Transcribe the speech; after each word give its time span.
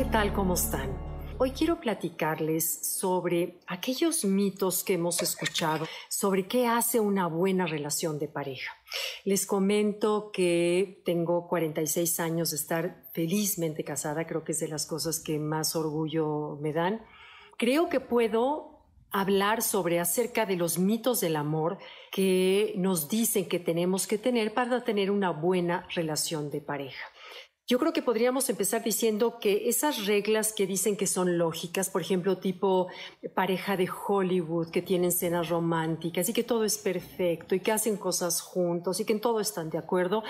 ¿qué 0.00 0.06
tal? 0.06 0.32
¿Cómo 0.32 0.54
están? 0.54 0.96
Hoy 1.36 1.50
quiero 1.50 1.78
platicarles 1.78 2.86
sobre 2.98 3.58
aquellos 3.66 4.24
mitos 4.24 4.82
que 4.82 4.94
hemos 4.94 5.20
escuchado 5.20 5.84
sobre 6.08 6.48
qué 6.48 6.66
hace 6.66 7.00
una 7.00 7.26
buena 7.26 7.66
relación 7.66 8.18
de 8.18 8.26
pareja. 8.26 8.72
Les 9.26 9.44
comento 9.44 10.30
que 10.32 11.02
tengo 11.04 11.46
46 11.46 12.18
años 12.18 12.48
de 12.52 12.56
estar 12.56 13.04
felizmente 13.12 13.84
casada, 13.84 14.26
creo 14.26 14.42
que 14.42 14.52
es 14.52 14.60
de 14.60 14.68
las 14.68 14.86
cosas 14.86 15.20
que 15.20 15.38
más 15.38 15.76
orgullo 15.76 16.56
me 16.62 16.72
dan. 16.72 17.04
Creo 17.58 17.90
que 17.90 18.00
puedo 18.00 18.78
hablar 19.10 19.60
sobre 19.60 20.00
acerca 20.00 20.46
de 20.46 20.56
los 20.56 20.78
mitos 20.78 21.20
del 21.20 21.36
amor 21.36 21.76
que 22.10 22.72
nos 22.76 23.10
dicen 23.10 23.50
que 23.50 23.58
tenemos 23.58 24.06
que 24.06 24.16
tener 24.16 24.54
para 24.54 24.82
tener 24.82 25.10
una 25.10 25.28
buena 25.28 25.86
relación 25.94 26.50
de 26.50 26.62
pareja. 26.62 27.04
Yo 27.70 27.78
creo 27.78 27.92
que 27.92 28.02
podríamos 28.02 28.50
empezar 28.50 28.82
diciendo 28.82 29.38
que 29.38 29.68
esas 29.68 30.04
reglas 30.06 30.52
que 30.52 30.66
dicen 30.66 30.96
que 30.96 31.06
son 31.06 31.38
lógicas, 31.38 31.88
por 31.88 32.02
ejemplo, 32.02 32.38
tipo 32.38 32.88
pareja 33.32 33.76
de 33.76 33.88
Hollywood, 33.88 34.70
que 34.70 34.82
tienen 34.82 35.10
escenas 35.10 35.50
románticas 35.50 36.28
y 36.28 36.32
que 36.32 36.42
todo 36.42 36.64
es 36.64 36.78
perfecto 36.78 37.54
y 37.54 37.60
que 37.60 37.70
hacen 37.70 37.96
cosas 37.96 38.40
juntos 38.40 38.98
y 38.98 39.04
que 39.04 39.12
en 39.12 39.20
todo 39.20 39.38
están 39.38 39.70
de 39.70 39.78
acuerdo, 39.78 40.24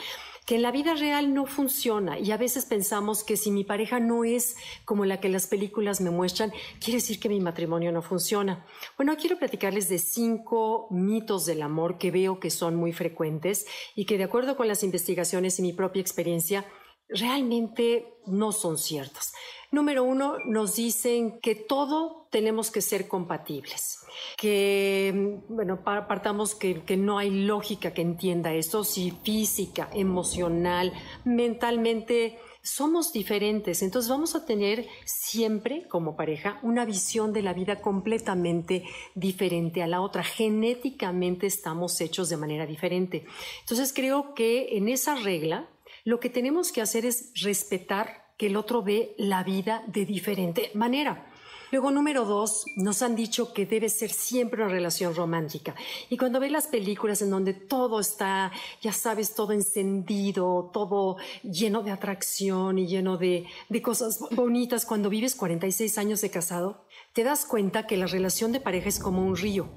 que 0.44 0.56
en 0.56 0.62
la 0.62 0.70
vida 0.70 0.92
real 0.92 1.32
no 1.32 1.46
funciona 1.46 2.18
y 2.18 2.30
a 2.30 2.36
veces 2.36 2.66
pensamos 2.66 3.24
que 3.24 3.38
si 3.38 3.50
mi 3.50 3.64
pareja 3.64 4.00
no 4.00 4.22
es 4.24 4.56
como 4.84 5.06
la 5.06 5.18
que 5.18 5.30
las 5.30 5.46
películas 5.46 6.02
me 6.02 6.10
muestran, 6.10 6.52
quiere 6.78 6.98
decir 6.98 7.20
que 7.20 7.30
mi 7.30 7.40
matrimonio 7.40 7.90
no 7.90 8.02
funciona. 8.02 8.66
Bueno, 8.98 9.16
quiero 9.16 9.38
platicarles 9.38 9.88
de 9.88 9.98
cinco 9.98 10.88
mitos 10.90 11.46
del 11.46 11.62
amor 11.62 11.96
que 11.96 12.10
veo 12.10 12.38
que 12.38 12.50
son 12.50 12.76
muy 12.76 12.92
frecuentes 12.92 13.64
y 13.96 14.04
que 14.04 14.18
de 14.18 14.24
acuerdo 14.24 14.58
con 14.58 14.68
las 14.68 14.82
investigaciones 14.82 15.58
y 15.58 15.62
mi 15.62 15.72
propia 15.72 16.02
experiencia, 16.02 16.66
realmente 17.12 18.14
no 18.26 18.52
son 18.52 18.78
ciertas. 18.78 19.32
Número 19.72 20.02
uno, 20.02 20.36
nos 20.46 20.74
dicen 20.74 21.38
que 21.40 21.54
todo 21.54 22.26
tenemos 22.30 22.70
que 22.70 22.80
ser 22.80 23.06
compatibles, 23.06 24.00
que, 24.36 25.38
bueno, 25.48 25.84
partamos 25.84 26.56
que, 26.56 26.82
que 26.82 26.96
no 26.96 27.18
hay 27.18 27.30
lógica 27.30 27.94
que 27.94 28.02
entienda 28.02 28.52
esto, 28.52 28.82
si 28.82 29.12
física, 29.22 29.88
emocional, 29.92 30.92
mentalmente 31.24 32.38
somos 32.62 33.12
diferentes, 33.12 33.82
entonces 33.82 34.10
vamos 34.10 34.34
a 34.34 34.44
tener 34.44 34.86
siempre 35.04 35.88
como 35.88 36.14
pareja 36.16 36.58
una 36.62 36.84
visión 36.84 37.32
de 37.32 37.42
la 37.42 37.54
vida 37.54 37.80
completamente 37.80 38.84
diferente 39.14 39.82
a 39.82 39.86
la 39.86 40.02
otra. 40.02 40.22
Genéticamente 40.22 41.46
estamos 41.46 42.00
hechos 42.00 42.28
de 42.28 42.36
manera 42.36 42.66
diferente. 42.66 43.24
Entonces 43.60 43.92
creo 43.94 44.34
que 44.34 44.76
en 44.76 44.88
esa 44.88 45.14
regla, 45.14 45.68
lo 46.04 46.20
que 46.20 46.30
tenemos 46.30 46.72
que 46.72 46.80
hacer 46.80 47.04
es 47.04 47.32
respetar 47.42 48.30
que 48.36 48.46
el 48.46 48.56
otro 48.56 48.82
ve 48.82 49.14
la 49.18 49.44
vida 49.44 49.84
de 49.86 50.06
diferente 50.06 50.70
manera. 50.74 51.26
Luego, 51.72 51.92
número 51.92 52.24
dos, 52.24 52.64
nos 52.74 53.00
han 53.00 53.14
dicho 53.14 53.52
que 53.52 53.64
debe 53.64 53.88
ser 53.88 54.10
siempre 54.10 54.60
una 54.60 54.72
relación 54.72 55.14
romántica. 55.14 55.76
Y 56.08 56.16
cuando 56.16 56.40
ves 56.40 56.50
las 56.50 56.66
películas 56.66 57.22
en 57.22 57.30
donde 57.30 57.54
todo 57.54 58.00
está, 58.00 58.50
ya 58.80 58.92
sabes, 58.92 59.34
todo 59.34 59.52
encendido, 59.52 60.70
todo 60.72 61.16
lleno 61.44 61.82
de 61.82 61.92
atracción 61.92 62.78
y 62.78 62.88
lleno 62.88 63.18
de, 63.18 63.46
de 63.68 63.82
cosas 63.82 64.18
bonitas, 64.32 64.84
cuando 64.84 65.10
vives 65.10 65.36
46 65.36 65.98
años 65.98 66.20
de 66.22 66.30
casado, 66.30 66.84
te 67.12 67.22
das 67.22 67.44
cuenta 67.44 67.86
que 67.86 67.96
la 67.96 68.06
relación 68.06 68.50
de 68.50 68.60
pareja 68.60 68.88
es 68.88 68.98
como 68.98 69.24
un 69.24 69.36
río 69.36 69.68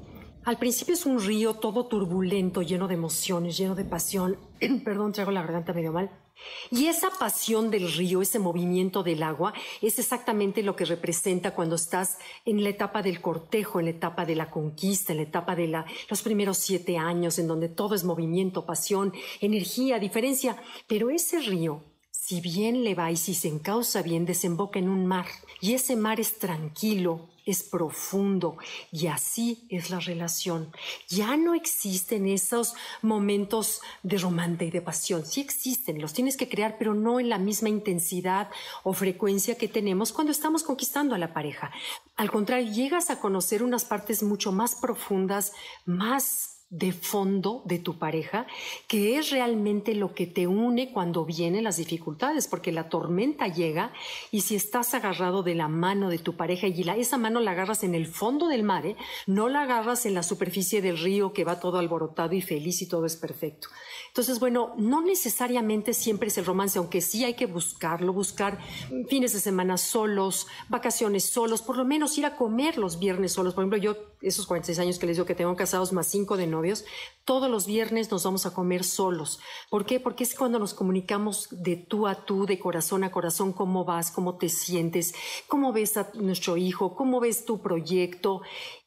al 0.46 0.58
principio 0.58 0.94
es 0.94 1.06
un 1.06 1.22
río 1.22 1.54
todo 1.54 1.86
turbulento, 1.86 2.62
lleno 2.62 2.88
de 2.88 2.96
emociones, 2.96 3.58
lleno 3.58 3.76
de 3.76 3.86
pasión. 3.86 4.38
Perdón, 4.84 5.14
traigo 5.14 5.32
la 5.32 5.42
garganta 5.42 5.74
medio 5.74 5.94
mal. 5.94 6.12
Y 6.72 6.88
esa 6.88 7.10
pasión 7.12 7.72
del 7.72 7.92
río, 7.94 8.22
ese 8.22 8.40
movimiento 8.40 9.04
del 9.04 9.24
agua, 9.24 9.54
es 9.82 10.00
exactamente 10.00 10.62
lo 10.62 10.76
que 10.76 10.84
representa 10.84 11.52
cuando 11.52 11.76
estás 11.76 12.18
en 12.46 12.64
la 12.64 12.70
etapa 12.70 13.02
del 13.02 13.22
cortejo, 13.22 13.80
en 13.80 13.86
la 13.86 13.92
etapa 13.92 14.26
de 14.26 14.36
la 14.36 14.50
conquista, 14.50 15.14
en 15.14 15.18
la 15.18 15.24
etapa 15.24 15.56
de 15.56 15.68
la, 15.68 15.86
los 16.10 16.22
primeros 16.22 16.58
siete 16.58 16.98
años, 16.98 17.40
en 17.40 17.48
donde 17.48 17.70
todo 17.70 17.96
es 17.96 18.04
movimiento, 18.04 18.66
pasión, 18.66 19.14
energía, 19.40 20.00
diferencia. 20.00 20.58
Pero 20.88 21.10
ese 21.10 21.40
río, 21.40 21.84
si 22.12 22.42
bien 22.42 22.84
le 22.84 22.96
va 22.96 23.12
y 23.12 23.16
si 23.16 23.34
se 23.34 23.48
encausa 23.48 24.02
bien, 24.02 24.26
desemboca 24.26 24.80
en 24.80 24.90
un 24.90 25.06
mar. 25.06 25.28
Y 25.62 25.74
ese 25.74 25.96
mar 25.96 26.20
es 26.20 26.40
tranquilo, 26.40 27.30
es 27.46 27.64
profundo 27.64 28.58
y 28.92 29.08
así 29.08 29.66
es 29.70 29.90
la 29.90 30.00
relación. 30.00 30.72
Ya 31.10 31.36
no 31.38 31.56
existen 31.56 32.28
esos 32.28 32.74
momentos 33.02 33.82
de 34.02 34.18
romance 34.18 34.66
y 34.66 34.72
de 34.72 34.82
pasión. 34.82 35.26
Sí 35.26 35.42
existen, 35.42 36.02
los 36.02 36.14
tienes 36.14 36.38
que 36.38 36.50
crear, 36.50 36.78
pero 36.78 36.94
no 36.94 37.20
en 37.20 37.30
la 37.30 37.38
misma 37.38 37.70
intensidad 37.70 38.50
o 38.84 38.94
frecuencia 38.94 39.58
que 39.58 39.68
tenemos 39.68 40.12
cuando 40.12 40.32
estamos 40.32 40.64
conquistando 40.64 41.16
a 41.16 41.18
la 41.18 41.34
pareja. 41.34 41.72
Al 42.16 42.32
contrario, 42.32 42.72
llegas 42.72 43.10
a 43.10 43.20
conocer 43.20 43.64
unas 43.64 43.86
partes 43.86 44.24
mucho 44.24 44.52
más 44.52 44.76
profundas, 44.76 45.54
más 45.86 46.53
de 46.74 46.92
fondo 46.92 47.62
de 47.66 47.78
tu 47.78 48.00
pareja, 48.00 48.48
que 48.88 49.20
es 49.20 49.30
realmente 49.30 49.94
lo 49.94 50.16
que 50.16 50.26
te 50.26 50.48
une 50.48 50.92
cuando 50.92 51.24
vienen 51.24 51.64
las 51.64 51.78
dificultades, 51.78 52.48
porque 52.48 52.72
la 52.72 52.90
tormenta 52.90 53.48
llega 53.48 53.94
y 54.32 54.42
si 54.42 54.56
estás 54.56 54.96
agarrado 54.96 55.44
de 55.44 55.54
la 55.54 55.68
mano 55.68 56.10
de 56.10 56.18
tu 56.18 56.36
pareja 56.36 56.66
y 56.68 56.82
esa 56.98 57.18
mano 57.18 57.42
la 57.42 57.52
agarras 57.52 57.84
en 57.84 57.94
el 57.94 58.08
fondo 58.08 58.48
del 58.48 58.64
mar, 58.64 58.88
¿eh? 58.88 58.96
no 59.28 59.50
la 59.50 59.62
agarras 59.62 60.08
en 60.08 60.16
la 60.16 60.24
superficie 60.24 60.82
del 60.82 60.98
río 60.98 61.32
que 61.32 61.44
va 61.44 61.60
todo 61.60 61.78
alborotado 61.78 62.34
y 62.34 62.42
feliz 62.42 62.82
y 62.82 62.88
todo 62.88 63.06
es 63.06 63.18
perfecto. 63.18 63.68
Entonces, 64.08 64.40
bueno, 64.40 64.74
no 64.78 65.02
necesariamente 65.02 65.94
siempre 65.94 66.30
es 66.30 66.38
el 66.40 66.46
romance, 66.46 66.80
aunque 66.80 67.02
sí 67.02 67.24
hay 67.24 67.36
que 67.36 67.46
buscarlo, 67.46 68.14
buscar 68.14 68.58
fines 69.10 69.34
de 69.34 69.40
semana 69.40 69.78
solos, 69.78 70.48
vacaciones 70.70 71.26
solos, 71.26 71.62
por 71.62 71.78
lo 71.78 71.86
menos 71.86 72.18
ir 72.18 72.26
a 72.26 72.36
comer 72.36 72.80
los 72.80 72.98
viernes 72.98 73.34
solos. 73.34 73.54
Por 73.54 73.64
ejemplo, 73.64 73.78
yo, 73.78 73.96
esos 74.22 74.48
46 74.48 74.80
años 74.80 74.98
que 74.98 75.06
les 75.06 75.18
digo 75.18 75.26
que 75.28 75.36
tengo 75.36 75.56
casados 75.56 75.94
más 75.94 76.08
cinco 76.08 76.36
de 76.36 76.48
novios, 76.48 76.63
todos 77.26 77.50
los 77.50 77.66
viernes 77.66 78.12
nos 78.12 78.24
vamos 78.24 78.46
a 78.46 78.54
comer 78.54 78.84
solos. 78.84 79.40
¿Por 79.70 79.86
qué? 79.86 80.00
Porque 80.00 80.24
es 80.24 80.36
cuando 80.36 80.60
nos 80.60 80.74
comunicamos 80.74 81.48
de 81.52 81.76
tú 81.76 82.08
a 82.08 82.26
tú, 82.26 82.46
de 82.46 82.60
corazón 82.60 83.04
a 83.04 83.12
corazón, 83.12 83.54
cómo 83.54 83.86
vas, 83.86 84.12
cómo 84.12 84.38
te 84.38 84.50
sientes, 84.50 85.14
cómo 85.48 85.72
ves 85.72 85.98
a 85.98 86.10
nuestro 86.16 86.58
hijo, 86.58 86.96
cómo 86.96 87.20
ves 87.20 87.46
tu 87.46 87.62
proyecto 87.62 88.42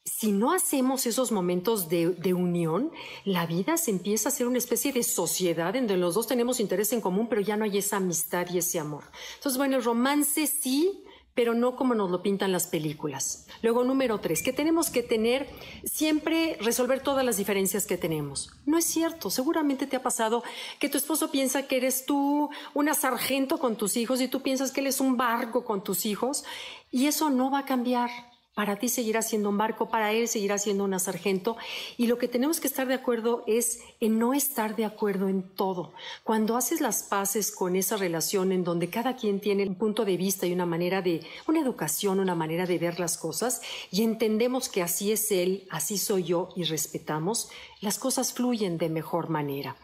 si 0.07 0.31
no 0.31 0.53
hacemos 0.53 1.05
esos 1.05 1.31
momentos 1.31 1.89
de, 1.89 2.33
unión, 2.33 2.91
la 3.25 3.45
vida 3.45 3.77
se 3.77 3.91
empieza 3.91 4.29
a 4.29 4.31
ser 4.31 4.47
una 4.47 4.57
especie 4.57 4.93
de 4.93 5.03
sociedad 5.03 5.75
en 5.75 5.85
donde 5.87 6.01
los 6.01 6.15
dos 6.15 6.27
tenemos 6.27 6.59
interés 6.59 6.93
en 6.93 7.01
común, 7.01 7.27
pero 7.27 7.41
ya 7.41 7.57
no 7.57 7.65
hay 7.65 7.77
esa 7.77 7.97
amistad 7.97 8.47
y 8.49 8.57
ese 8.57 8.79
amor. 8.79 9.03
Entonces, 9.35 9.57
bueno, 9.57 9.77
el 9.77 9.83
romance 9.83 10.47
sí, 10.47 11.03
pero 11.37 11.53
no 11.53 11.75
como 11.75 11.93
nos 11.93 12.09
lo 12.09 12.23
pintan 12.23 12.51
las 12.51 12.65
películas. 12.65 13.45
Luego, 13.61 13.83
número 13.83 14.19
tres, 14.19 14.41
que 14.41 14.53
tenemos 14.53 14.89
que 14.89 15.03
tener 15.03 15.47
siempre 15.83 16.57
resolver 16.59 16.99
todas 17.01 17.23
las 17.23 17.37
diferencias 17.37 17.85
que 17.85 17.95
tenemos. 17.95 18.49
No 18.65 18.75
es 18.75 18.85
cierto, 18.85 19.29
seguramente 19.29 19.85
te 19.85 19.95
ha 19.95 20.01
pasado 20.01 20.43
que 20.79 20.89
tu 20.89 20.97
esposo 20.97 21.29
piensa 21.29 21.67
que 21.67 21.77
eres 21.77 22.07
tú 22.07 22.49
una 22.73 22.95
sargento 22.95 23.59
con 23.59 23.75
tus 23.75 23.97
hijos 23.97 24.19
y 24.19 24.27
tú 24.27 24.41
piensas 24.41 24.71
que 24.71 24.81
él 24.81 24.87
es 24.87 24.99
un 24.99 25.15
barco 25.15 25.63
con 25.63 25.83
tus 25.83 26.07
hijos 26.07 26.43
y 26.89 27.05
eso 27.05 27.29
no 27.29 27.51
va 27.51 27.59
a 27.59 27.65
cambiar 27.65 28.09
para 28.57 28.77
ti 28.77 28.89
seguirá 28.89 29.21
siendo 29.21 29.49
un 29.49 29.57
barco, 29.59 29.87
para 29.87 30.13
él 30.13 30.27
seguirá 30.27 30.57
siendo 30.57 30.83
una 30.83 30.97
sargento. 30.97 31.57
Y 31.95 32.07
lo 32.07 32.17
que 32.17 32.27
tenemos 32.27 32.59
que 32.59 32.65
estar 32.65 32.87
de 32.87 32.95
acuerdo 32.95 33.43
es 33.45 33.81
en 33.99 34.17
no 34.17 34.33
estar 34.33 34.75
de 34.75 34.83
acuerdo 34.83 35.27
en 35.27 35.43
todo. 35.43 35.93
Cuando 36.23 36.57
haces 36.57 36.81
las 36.81 37.03
paces 37.03 37.51
con 37.51 37.75
esa 37.75 37.97
relación 37.97 38.51
en 38.51 38.63
donde 38.63 38.89
cada 38.89 39.15
quien 39.15 39.39
tiene 39.39 39.67
un 39.67 39.75
punto 39.75 40.05
de 40.05 40.17
vista 40.17 40.47
y 40.47 40.53
una 40.53 40.65
manera 40.65 41.03
de, 41.03 41.21
una 41.45 41.59
educación, 41.59 42.19
una 42.19 42.33
manera 42.33 42.65
de 42.65 42.79
ver 42.79 42.99
las 42.99 43.19
cosas, 43.19 43.61
y 43.91 44.01
entendemos 44.01 44.69
que 44.69 44.81
así 44.81 45.11
es 45.11 45.31
él, 45.31 45.67
así 45.69 45.99
soy 45.99 46.23
yo, 46.23 46.49
y 46.55 46.63
respetamos, 46.63 47.51
las 47.79 47.99
cosas 47.99 48.33
fluyen 48.33 48.79
de 48.79 48.89
mejor 48.89 49.29
manera. 49.29 49.75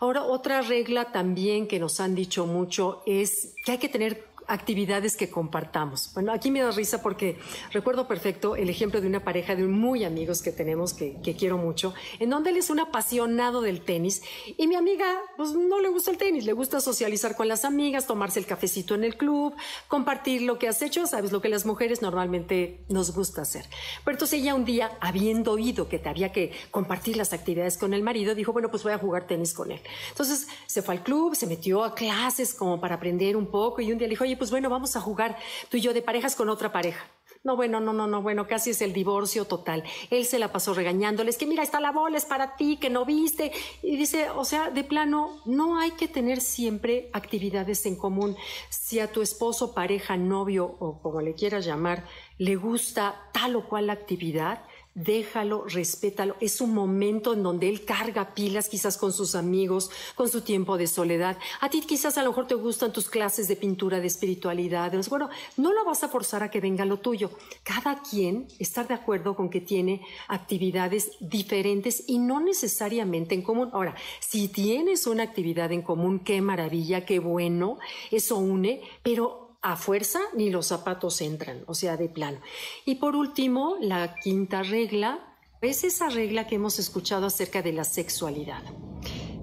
Ahora, 0.00 0.24
otra 0.24 0.60
regla 0.60 1.12
también 1.12 1.66
que 1.66 1.78
nos 1.78 1.98
han 1.98 2.14
dicho 2.14 2.44
mucho 2.44 3.02
es 3.06 3.54
que 3.64 3.72
hay 3.72 3.78
que 3.78 3.88
tener 3.88 4.28
actividades 4.48 5.16
que 5.16 5.30
compartamos. 5.30 6.10
Bueno, 6.14 6.32
aquí 6.32 6.50
me 6.50 6.60
da 6.60 6.70
risa 6.70 7.02
porque 7.02 7.38
recuerdo 7.70 8.08
perfecto 8.08 8.56
el 8.56 8.70
ejemplo 8.70 9.00
de 9.00 9.06
una 9.06 9.22
pareja 9.22 9.54
de 9.54 9.64
muy 9.64 10.04
amigos 10.04 10.42
que 10.42 10.52
tenemos, 10.52 10.94
que, 10.94 11.18
quiero 11.38 11.58
mucho, 11.58 11.94
en 12.18 12.30
donde 12.30 12.50
él 12.50 12.56
es 12.56 12.70
un 12.70 12.80
apasionado 12.80 13.60
del 13.60 13.82
tenis 13.82 14.22
y 14.56 14.66
mi 14.66 14.74
amiga, 14.74 15.06
pues 15.36 15.52
no 15.52 15.80
le 15.80 15.88
gusta 15.88 16.10
el 16.10 16.16
tenis, 16.16 16.44
le 16.46 16.54
gusta 16.54 16.80
socializar 16.80 17.36
con 17.36 17.46
las 17.46 17.64
amigas, 17.64 18.06
tomarse 18.06 18.40
el 18.40 18.46
cafecito 18.46 18.94
en 18.94 19.04
el 19.04 19.16
club, 19.16 19.54
compartir 19.86 20.42
lo 20.42 20.58
que 20.58 20.66
has 20.66 20.80
hecho, 20.80 21.06
sabes, 21.06 21.30
lo 21.30 21.40
que 21.40 21.48
las 21.48 21.66
mujeres 21.66 22.00
normalmente 22.00 22.80
nos 22.88 23.14
gusta 23.14 23.42
hacer. 23.42 23.66
Pero 24.04 24.14
entonces 24.14 24.40
ella 24.40 24.54
un 24.54 24.64
día, 24.64 24.90
habiendo 25.00 25.52
oído 25.52 25.88
que 25.88 25.98
te 25.98 26.08
había 26.08 26.32
que 26.32 26.52
compartir 26.70 27.16
las 27.16 27.32
actividades 27.32 27.76
con 27.76 27.92
el 27.92 28.02
marido, 28.02 28.34
dijo, 28.34 28.52
bueno, 28.52 28.70
pues 28.70 28.82
voy 28.82 28.92
a 28.92 28.98
jugar 28.98 29.26
tenis 29.26 29.52
con 29.52 29.70
él. 29.70 29.80
Entonces 30.08 30.48
se 30.66 30.80
fue 30.80 30.94
al 30.94 31.02
club, 31.02 31.34
se 31.34 31.46
metió 31.46 31.84
a 31.84 31.94
clases 31.94 32.54
como 32.54 32.80
para 32.80 32.94
aprender 32.94 33.36
un 33.36 33.46
poco 33.46 33.82
y 33.82 33.92
un 33.92 33.98
día 33.98 34.06
le 34.06 34.12
dijo, 34.12 34.24
oye, 34.24 34.37
pues 34.38 34.50
bueno, 34.50 34.70
vamos 34.70 34.96
a 34.96 35.00
jugar 35.00 35.36
tú 35.68 35.76
y 35.76 35.80
yo 35.80 35.92
de 35.92 36.02
parejas 36.02 36.36
con 36.36 36.48
otra 36.48 36.72
pareja. 36.72 37.04
No, 37.44 37.56
bueno, 37.56 37.78
no, 37.80 37.92
no, 37.92 38.06
no, 38.06 38.20
bueno, 38.20 38.46
casi 38.48 38.70
es 38.70 38.82
el 38.82 38.92
divorcio 38.92 39.44
total. 39.44 39.84
Él 40.10 40.24
se 40.24 40.38
la 40.38 40.50
pasó 40.50 40.74
regañándoles 40.74 41.38
que 41.38 41.46
mira, 41.46 41.62
está 41.62 41.80
la 41.80 41.92
bola, 41.92 42.18
es 42.18 42.24
para 42.24 42.56
ti, 42.56 42.78
que 42.78 42.90
no 42.90 43.04
viste. 43.04 43.52
Y 43.82 43.96
dice, 43.96 44.28
o 44.30 44.44
sea, 44.44 44.70
de 44.70 44.82
plano, 44.82 45.40
no 45.46 45.78
hay 45.78 45.92
que 45.92 46.08
tener 46.08 46.40
siempre 46.40 47.10
actividades 47.12 47.86
en 47.86 47.96
común. 47.96 48.36
Si 48.70 48.98
a 48.98 49.12
tu 49.12 49.22
esposo, 49.22 49.72
pareja, 49.72 50.16
novio 50.16 50.76
o 50.80 51.00
como 51.00 51.20
le 51.20 51.34
quieras 51.34 51.64
llamar, 51.64 52.04
le 52.38 52.56
gusta 52.56 53.30
tal 53.32 53.56
o 53.56 53.68
cual 53.68 53.90
actividad, 53.90 54.64
déjalo, 55.04 55.64
respétalo. 55.64 56.36
Es 56.40 56.60
un 56.60 56.74
momento 56.74 57.32
en 57.32 57.42
donde 57.42 57.68
él 57.68 57.84
carga 57.84 58.34
pilas 58.34 58.68
quizás 58.68 58.96
con 58.96 59.12
sus 59.12 59.34
amigos, 59.34 59.90
con 60.14 60.28
su 60.28 60.40
tiempo 60.40 60.76
de 60.76 60.86
soledad. 60.86 61.38
A 61.60 61.70
ti 61.70 61.80
quizás 61.82 62.18
a 62.18 62.22
lo 62.22 62.30
mejor 62.30 62.46
te 62.46 62.54
gustan 62.54 62.92
tus 62.92 63.08
clases 63.08 63.48
de 63.48 63.56
pintura, 63.56 64.00
de 64.00 64.06
espiritualidad. 64.06 64.92
Bueno, 65.08 65.28
no 65.56 65.72
lo 65.72 65.84
vas 65.84 66.02
a 66.02 66.08
forzar 66.08 66.42
a 66.42 66.50
que 66.50 66.60
venga 66.60 66.84
lo 66.84 66.98
tuyo. 66.98 67.30
Cada 67.62 68.02
quien 68.02 68.48
estar 68.58 68.88
de 68.88 68.94
acuerdo 68.94 69.36
con 69.36 69.50
que 69.50 69.60
tiene 69.60 70.02
actividades 70.26 71.12
diferentes 71.20 72.04
y 72.06 72.18
no 72.18 72.40
necesariamente 72.40 73.34
en 73.34 73.42
común. 73.42 73.70
Ahora, 73.72 73.94
si 74.20 74.48
tienes 74.48 75.06
una 75.06 75.22
actividad 75.22 75.70
en 75.72 75.82
común, 75.82 76.20
qué 76.20 76.40
maravilla, 76.40 77.04
qué 77.04 77.18
bueno, 77.18 77.78
eso 78.10 78.36
une, 78.38 78.82
pero 79.02 79.47
a 79.62 79.76
fuerza 79.76 80.20
ni 80.34 80.50
los 80.50 80.66
zapatos 80.66 81.20
entran, 81.20 81.62
o 81.66 81.74
sea, 81.74 81.96
de 81.96 82.08
plano. 82.08 82.40
Y 82.84 82.96
por 82.96 83.16
último, 83.16 83.76
la 83.80 84.14
quinta 84.14 84.62
regla 84.62 85.36
es 85.60 85.84
esa 85.84 86.08
regla 86.08 86.46
que 86.46 86.54
hemos 86.54 86.78
escuchado 86.78 87.26
acerca 87.26 87.62
de 87.62 87.72
la 87.72 87.84
sexualidad. 87.84 88.62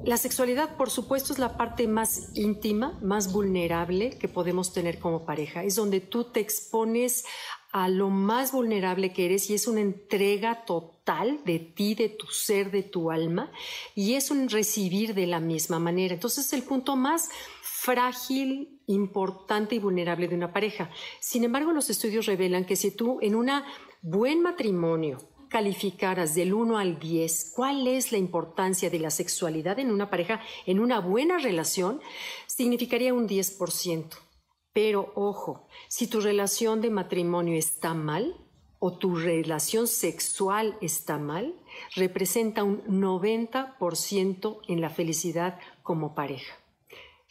La 0.05 0.17
sexualidad, 0.17 0.77
por 0.77 0.91
supuesto, 0.91 1.33
es 1.33 1.39
la 1.39 1.57
parte 1.57 1.87
más 1.87 2.29
íntima, 2.35 2.97
más 3.01 3.33
vulnerable 3.33 4.11
que 4.11 4.27
podemos 4.27 4.71
tener 4.71 4.99
como 4.99 5.25
pareja. 5.25 5.63
Es 5.63 5.75
donde 5.75 5.99
tú 5.99 6.25
te 6.25 6.39
expones 6.39 7.25
a 7.71 7.89
lo 7.89 8.09
más 8.09 8.51
vulnerable 8.51 9.11
que 9.11 9.25
eres 9.25 9.49
y 9.49 9.55
es 9.55 9.67
una 9.67 9.81
entrega 9.81 10.63
total 10.63 11.41
de 11.43 11.59
ti, 11.59 11.95
de 11.95 12.07
tu 12.07 12.27
ser, 12.27 12.71
de 12.71 12.83
tu 12.83 13.11
alma 13.11 13.51
y 13.95 14.13
es 14.13 14.31
un 14.31 14.47
recibir 14.47 15.13
de 15.13 15.27
la 15.27 15.39
misma 15.41 15.79
manera. 15.79 16.13
Entonces, 16.13 16.53
el 16.53 16.63
punto 16.63 16.95
más 16.95 17.29
frágil, 17.85 18.81
importante 18.87 19.75
y 19.75 19.79
vulnerable 19.79 20.27
de 20.27 20.35
una 20.35 20.51
pareja. 20.51 20.89
Sin 21.19 21.43
embargo, 21.43 21.71
los 21.71 21.91
estudios 21.91 22.25
revelan 22.25 22.65
que 22.65 22.75
si 22.75 22.89
tú 22.89 23.19
en 23.21 23.35
un 23.35 23.51
buen 24.01 24.41
matrimonio 24.41 25.19
calificaras 25.49 26.33
del 26.33 26.55
1 26.55 26.79
al 26.79 26.97
10 26.97 27.53
cuál 27.55 27.87
es 27.87 28.11
la 28.11 28.17
importancia 28.17 28.89
de 28.89 28.97
la 28.97 29.11
sexualidad 29.11 29.77
en 29.77 29.91
una 29.91 30.09
pareja, 30.09 30.41
en 30.65 30.79
una 30.79 30.99
buena 30.99 31.37
relación, 31.37 32.01
significaría 32.47 33.13
un 33.13 33.27
10%. 33.29 34.05
Pero 34.73 35.13
ojo, 35.15 35.67
si 35.87 36.07
tu 36.07 36.21
relación 36.21 36.81
de 36.81 36.89
matrimonio 36.89 37.55
está 37.55 37.93
mal 37.93 38.35
o 38.79 38.97
tu 38.97 39.15
relación 39.15 39.87
sexual 39.87 40.75
está 40.81 41.19
mal, 41.19 41.53
representa 41.95 42.63
un 42.63 42.83
90% 42.83 44.61
en 44.67 44.81
la 44.81 44.89
felicidad 44.89 45.59
como 45.83 46.15
pareja. 46.15 46.64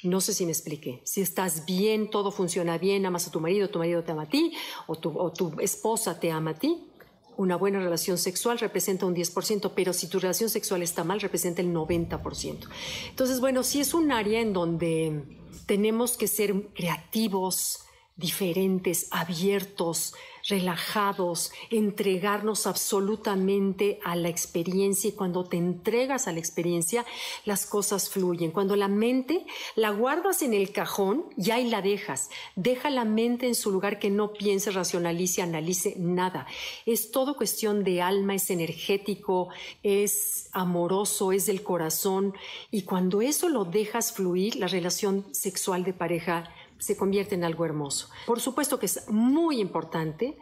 No 0.02 0.20
sé 0.20 0.34
si 0.34 0.44
me 0.44 0.52
expliqué. 0.52 1.00
Si 1.04 1.20
estás 1.20 1.64
bien, 1.64 2.10
todo 2.10 2.30
funciona 2.30 2.78
bien, 2.78 3.06
amas 3.06 3.26
a 3.28 3.30
tu 3.30 3.40
marido, 3.40 3.70
tu 3.70 3.78
marido 3.78 4.02
te 4.02 4.12
ama 4.12 4.22
a 4.22 4.28
ti, 4.28 4.52
o 4.86 4.96
tu, 4.96 5.60
esposa 5.60 6.18
te 6.18 6.30
ama 6.30 6.50
a 6.50 6.54
ti, 6.54 6.88
una 7.36 7.56
buena 7.56 7.80
relación 7.80 8.18
sexual 8.18 8.58
representa 8.58 9.06
un 9.06 9.14
10%, 9.14 9.72
pero 9.74 9.92
si 9.92 10.08
tu 10.08 10.18
relación 10.18 10.50
sexual 10.50 10.82
está 10.82 11.04
mal, 11.04 11.20
representa 11.20 11.62
el 11.62 11.72
90%. 11.72 12.68
Entonces, 13.08 13.40
bueno, 13.40 13.62
sí 13.62 13.80
es 13.80 13.94
un 13.94 14.12
área 14.12 14.40
en 14.40 14.52
donde 14.52 15.22
tenemos 15.66 16.16
que 16.16 16.28
ser 16.28 16.54
creativos, 16.74 17.83
diferentes, 18.16 19.08
abiertos, 19.10 20.14
relajados, 20.48 21.52
entregarnos 21.70 22.66
absolutamente 22.66 23.98
a 24.04 24.14
la 24.14 24.28
experiencia 24.28 25.08
y 25.08 25.12
cuando 25.12 25.44
te 25.44 25.56
entregas 25.56 26.28
a 26.28 26.32
la 26.32 26.38
experiencia, 26.38 27.04
las 27.44 27.66
cosas 27.66 28.10
fluyen. 28.10 28.50
Cuando 28.50 28.76
la 28.76 28.88
mente 28.88 29.46
la 29.74 29.90
guardas 29.90 30.42
en 30.42 30.54
el 30.54 30.70
cajón, 30.72 31.24
y 31.36 31.64
la 31.64 31.82
dejas. 31.82 32.30
Deja 32.56 32.90
la 32.90 33.04
mente 33.04 33.46
en 33.46 33.54
su 33.54 33.70
lugar 33.70 33.98
que 33.98 34.10
no 34.10 34.32
piense, 34.32 34.70
racionalice, 34.70 35.42
analice 35.42 35.94
nada. 35.98 36.46
Es 36.84 37.10
todo 37.10 37.36
cuestión 37.36 37.84
de 37.84 38.02
alma, 38.02 38.34
es 38.34 38.50
energético, 38.50 39.48
es 39.82 40.48
amoroso, 40.52 41.32
es 41.32 41.46
del 41.46 41.62
corazón 41.62 42.34
y 42.70 42.82
cuando 42.82 43.22
eso 43.22 43.48
lo 43.48 43.64
dejas 43.64 44.12
fluir, 44.12 44.56
la 44.56 44.66
relación 44.66 45.26
sexual 45.32 45.84
de 45.84 45.92
pareja 45.92 46.50
se 46.84 46.96
convierte 46.96 47.34
en 47.34 47.44
algo 47.44 47.64
hermoso. 47.64 48.08
Por 48.26 48.40
supuesto 48.40 48.78
que 48.78 48.86
es 48.86 49.08
muy 49.08 49.60
importante, 49.60 50.36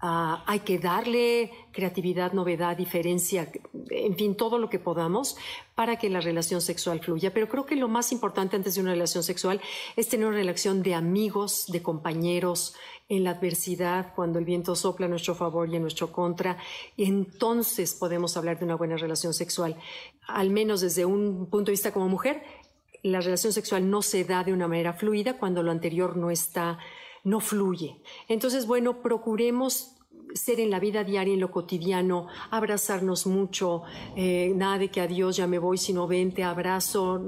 ah, 0.00 0.42
hay 0.46 0.60
que 0.60 0.78
darle 0.78 1.52
creatividad, 1.72 2.32
novedad, 2.32 2.76
diferencia, 2.76 3.50
en 3.90 4.16
fin, 4.16 4.36
todo 4.36 4.58
lo 4.58 4.68
que 4.68 4.78
podamos 4.78 5.36
para 5.74 5.96
que 5.96 6.10
la 6.10 6.20
relación 6.20 6.60
sexual 6.60 7.00
fluya. 7.00 7.32
Pero 7.32 7.48
creo 7.48 7.64
que 7.64 7.76
lo 7.76 7.88
más 7.88 8.10
importante 8.10 8.56
antes 8.56 8.74
de 8.74 8.80
una 8.80 8.90
relación 8.90 9.22
sexual 9.22 9.60
es 9.94 10.08
tener 10.08 10.26
una 10.26 10.36
relación 10.36 10.82
de 10.82 10.94
amigos, 10.94 11.66
de 11.68 11.82
compañeros, 11.82 12.74
en 13.08 13.24
la 13.24 13.30
adversidad, 13.30 14.14
cuando 14.14 14.38
el 14.38 14.44
viento 14.44 14.74
sopla 14.74 15.06
a 15.06 15.08
nuestro 15.08 15.34
favor 15.34 15.68
y 15.68 15.76
en 15.76 15.82
nuestro 15.82 16.10
contra, 16.10 16.56
entonces 16.96 17.94
podemos 17.94 18.36
hablar 18.36 18.58
de 18.58 18.64
una 18.64 18.76
buena 18.76 18.96
relación 18.96 19.34
sexual, 19.34 19.76
al 20.26 20.50
menos 20.50 20.80
desde 20.80 21.04
un 21.04 21.46
punto 21.50 21.66
de 21.66 21.72
vista 21.72 21.92
como 21.92 22.08
mujer, 22.08 22.42
la 23.04 23.20
relación 23.20 23.52
sexual 23.52 23.88
no 23.88 24.02
se 24.02 24.24
da 24.24 24.42
de 24.42 24.52
una 24.52 24.66
manera 24.66 24.94
fluida 24.94 25.38
cuando 25.38 25.62
lo 25.62 25.70
anterior 25.70 26.16
no 26.16 26.30
está, 26.30 26.78
no 27.22 27.38
fluye. 27.38 28.00
Entonces, 28.28 28.66
bueno, 28.66 29.02
procuremos 29.02 29.94
ser 30.34 30.58
en 30.58 30.70
la 30.70 30.80
vida 30.80 31.04
diaria, 31.04 31.34
en 31.34 31.40
lo 31.40 31.50
cotidiano, 31.50 32.26
abrazarnos 32.50 33.26
mucho, 33.26 33.82
eh, 34.16 34.52
nada 34.56 34.78
de 34.78 34.90
que 34.90 35.00
adiós, 35.00 35.36
ya 35.36 35.46
me 35.46 35.58
voy, 35.58 35.78
sino 35.78 36.08
ven, 36.08 36.32
te 36.32 36.42
abrazo, 36.42 37.20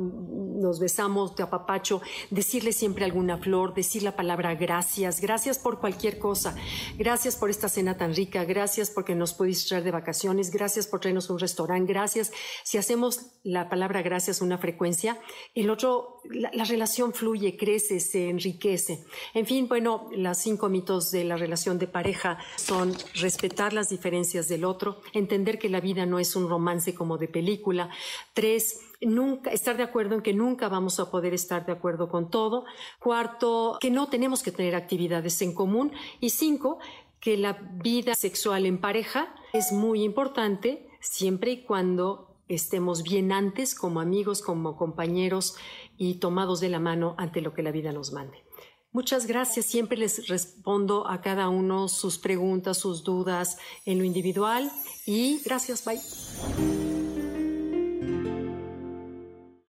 nos 0.56 0.80
besamos, 0.80 1.34
te 1.34 1.42
apapacho, 1.42 2.02
decirle 2.30 2.72
siempre 2.72 3.04
alguna 3.04 3.38
flor, 3.38 3.74
decir 3.74 4.02
la 4.02 4.16
palabra 4.16 4.54
gracias, 4.54 5.20
gracias 5.20 5.58
por 5.58 5.78
cualquier 5.78 6.18
cosa, 6.18 6.56
gracias 6.96 7.36
por 7.36 7.50
esta 7.50 7.68
cena 7.68 7.96
tan 7.96 8.14
rica, 8.14 8.44
gracias 8.44 8.90
porque 8.90 9.14
nos 9.14 9.34
pudiste 9.34 9.68
traer 9.68 9.84
de 9.84 9.90
vacaciones, 9.90 10.50
gracias 10.50 10.86
por 10.86 11.00
traernos 11.00 11.30
un 11.30 11.38
restaurante, 11.38 11.92
gracias. 11.92 12.32
Si 12.64 12.78
hacemos 12.78 13.20
la 13.42 13.68
palabra 13.68 14.02
gracias 14.02 14.40
una 14.40 14.58
frecuencia, 14.58 15.18
el 15.54 15.70
otro, 15.70 16.20
la, 16.24 16.50
la 16.52 16.64
relación 16.64 17.12
fluye, 17.12 17.56
crece, 17.56 18.00
se 18.00 18.28
enriquece. 18.28 19.04
En 19.34 19.46
fin, 19.46 19.68
bueno, 19.68 20.08
los 20.12 20.38
cinco 20.38 20.68
mitos 20.68 21.10
de 21.10 21.24
la 21.24 21.36
relación 21.36 21.78
de 21.78 21.86
pareja 21.86 22.38
son 22.56 22.94
respetar 23.14 23.72
las 23.72 23.88
diferencias 23.88 24.48
del 24.48 24.64
otro, 24.64 25.00
entender 25.12 25.58
que 25.58 25.68
la 25.68 25.80
vida 25.80 26.06
no 26.06 26.18
es 26.18 26.36
un 26.36 26.48
romance 26.48 26.94
como 26.94 27.18
de 27.18 27.28
película. 27.28 27.90
Tres, 28.32 28.80
nunca 29.00 29.50
estar 29.50 29.76
de 29.76 29.82
acuerdo 29.82 30.14
en 30.14 30.22
que 30.22 30.32
nunca 30.32 30.68
vamos 30.68 30.98
a 31.00 31.10
poder 31.10 31.34
estar 31.34 31.66
de 31.66 31.72
acuerdo 31.72 32.08
con 32.08 32.30
todo. 32.30 32.64
Cuarto, 32.98 33.78
que 33.80 33.90
no 33.90 34.08
tenemos 34.08 34.42
que 34.42 34.52
tener 34.52 34.74
actividades 34.74 35.40
en 35.42 35.54
común. 35.54 35.92
Y 36.20 36.30
cinco, 36.30 36.78
que 37.20 37.36
la 37.36 37.52
vida 37.52 38.14
sexual 38.14 38.66
en 38.66 38.78
pareja 38.78 39.34
es 39.52 39.72
muy 39.72 40.02
importante 40.02 40.88
siempre 41.00 41.52
y 41.52 41.62
cuando 41.64 42.36
estemos 42.48 43.02
bien 43.02 43.32
antes 43.32 43.74
como 43.74 44.00
amigos, 44.00 44.42
como 44.42 44.76
compañeros 44.76 45.56
y 45.96 46.14
tomados 46.14 46.60
de 46.60 46.68
la 46.68 46.78
mano 46.78 47.14
ante 47.18 47.40
lo 47.40 47.52
que 47.52 47.62
la 47.62 47.72
vida 47.72 47.92
nos 47.92 48.12
mande. 48.12 48.44
Muchas 48.92 49.26
gracias. 49.26 49.66
Siempre 49.66 49.98
les 49.98 50.26
respondo 50.28 51.06
a 51.06 51.20
cada 51.20 51.50
uno 51.50 51.88
sus 51.88 52.16
preguntas, 52.16 52.78
sus 52.78 53.04
dudas 53.04 53.58
en 53.84 53.98
lo 53.98 54.04
individual. 54.04 54.70
Y 55.04 55.42
gracias. 55.44 55.84
Bye. 55.84 56.85